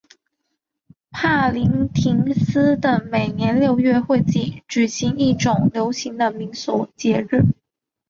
[1.11, 4.19] 帕林廷斯的每年六月会
[4.67, 7.45] 举行一种流行的民俗节日。